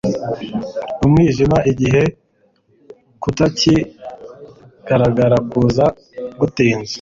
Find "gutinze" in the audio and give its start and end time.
6.39-6.89